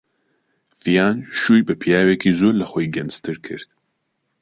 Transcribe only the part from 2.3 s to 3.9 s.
زۆر لە خۆی گەنجتر کرد.